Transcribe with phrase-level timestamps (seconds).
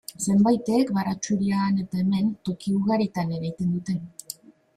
[0.27, 3.97] Zenbaitek baratxuria han eta hemen, toki ugaritan ereiten dute.